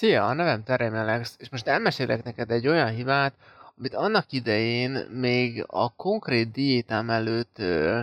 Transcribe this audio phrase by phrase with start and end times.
[0.00, 3.34] Szia, a nevem Terem Alex, és most elmesélek neked egy olyan hibát,
[3.78, 8.00] amit annak idején még a konkrét diétám előtt ö,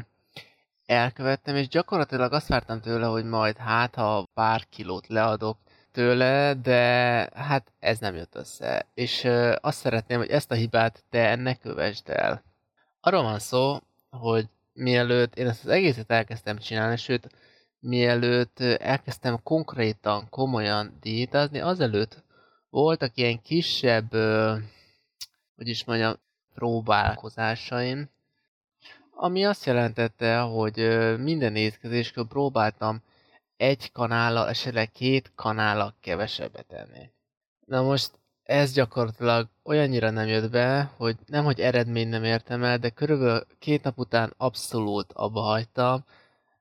[0.86, 5.57] elkövettem, és gyakorlatilag azt vártam tőle, hogy majd hát, ha pár kilót leadok
[5.91, 6.81] tőle, de
[7.36, 8.85] hát ez nem jött össze.
[8.93, 12.43] És ö, azt szeretném, hogy ezt a hibát te ne kövesd el.
[13.01, 13.77] Arról van szó,
[14.09, 17.29] hogy mielőtt én ezt az egészet elkezdtem csinálni, sőt,
[17.80, 22.23] mielőtt elkezdtem konkrétan, komolyan diétázni, azelőtt
[22.70, 24.11] voltak ilyen kisebb,
[25.55, 26.16] hogy is mondjam,
[26.53, 28.09] próbálkozásaim,
[29.11, 30.75] ami azt jelentette, hogy
[31.19, 33.02] minden étkezéskor próbáltam
[33.57, 37.09] egy kanállal, esetleg két kanállal kevesebbet enni.
[37.66, 38.11] Na most
[38.44, 43.45] ez gyakorlatilag olyannyira nem jött be, hogy nem, hogy eredmény nem értem el, de körülbelül
[43.59, 46.05] két nap után abszolút abba hagytam,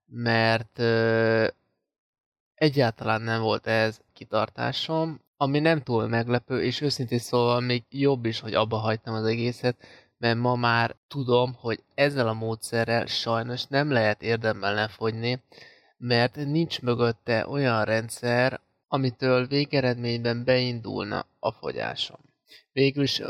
[0.07, 1.47] mert ö,
[2.55, 8.41] egyáltalán nem volt ez kitartásom, ami nem túl meglepő, és őszintén szóval még jobb is,
[8.41, 9.77] hogy abba hagytam az egészet,
[10.19, 15.43] mert ma már tudom, hogy ezzel a módszerrel sajnos nem lehet érdemben lefogyni,
[15.97, 22.19] mert nincs mögötte olyan rendszer, amitől végeredményben beindulna a fogyásom.
[22.73, 23.23] Végül is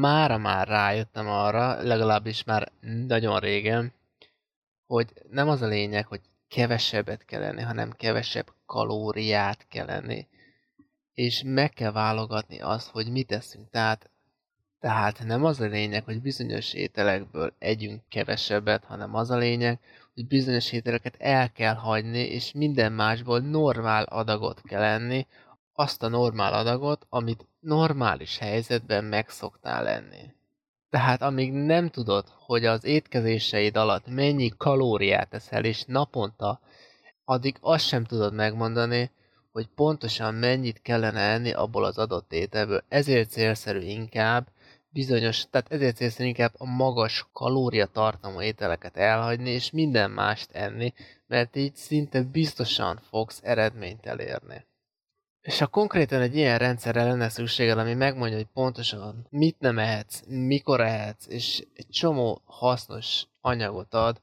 [0.00, 2.72] mára már rájöttem arra, legalábbis már
[3.06, 3.92] nagyon régen,
[4.90, 10.28] hogy nem az a lényeg, hogy kevesebbet kell enni, hanem kevesebb kalóriát kell enni.
[11.12, 13.70] És meg kell válogatni azt, hogy mit eszünk.
[13.70, 14.10] Tehát,
[14.80, 19.78] tehát nem az a lényeg, hogy bizonyos ételekből együnk kevesebbet, hanem az a lényeg,
[20.14, 25.26] hogy bizonyos ételeket el kell hagyni, és minden másból normál adagot kell enni,
[25.72, 30.38] azt a normál adagot, amit normális helyzetben megszoktál lenni.
[30.90, 36.60] Tehát amíg nem tudod, hogy az étkezéseid alatt mennyi kalóriát eszel, és naponta,
[37.24, 39.10] addig azt sem tudod megmondani,
[39.52, 42.84] hogy pontosan mennyit kellene enni abból az adott ételből.
[42.88, 44.48] Ezért célszerű inkább
[44.88, 50.92] bizonyos, tehát ezért célszerű inkább a magas kalóriatartalmú ételeket elhagyni, és minden mást enni,
[51.26, 54.64] mert így szinte biztosan fogsz eredményt elérni.
[55.40, 60.22] És ha konkrétan egy ilyen rendszerre lenne szükséged, ami megmondja, hogy pontosan mit nem ehetsz,
[60.26, 64.20] mikor ehetsz, és egy csomó hasznos anyagot ad,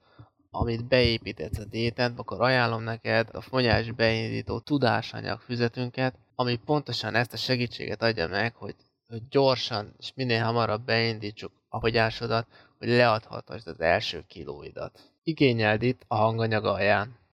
[0.52, 7.34] amit beépítetsz a diétádba, akkor ajánlom neked a fogyás beindító tudásanyag füzetünket, ami pontosan ezt
[7.34, 8.76] a segítséget adja meg, hogy,
[9.10, 12.48] hogy gyorsan és minél hamarabb beindítsuk a fogyásodat,
[12.80, 15.12] hogy leadhatasd az első kilóidat.
[15.24, 17.18] Igényeld itt a hanganyag alján.